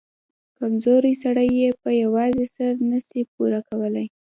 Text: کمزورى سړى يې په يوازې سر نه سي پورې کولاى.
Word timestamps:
کمزورى 0.57 1.13
سړى 1.23 1.47
يې 1.59 1.69
په 1.81 1.89
يوازې 2.03 2.45
سر 2.55 2.73
نه 2.89 2.99
سي 3.07 3.21
پورې 3.33 3.59
کولاى. 3.67 4.07